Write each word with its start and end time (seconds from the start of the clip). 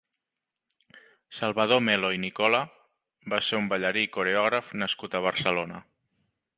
Salvador 1.39 1.83
Mel·lo 1.89 2.09
i 2.17 2.21
Nicola 2.25 2.63
va 3.35 3.43
ser 3.49 3.61
un 3.63 3.71
ballarí 3.75 4.09
i 4.09 4.11
coreògraf 4.19 4.77
nascut 4.85 5.19
a 5.21 5.27
Barcelona. 5.31 5.89